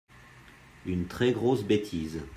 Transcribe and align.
une 0.87 1.05
très 1.05 1.31
grosse 1.31 1.61
bétise. 1.63 2.23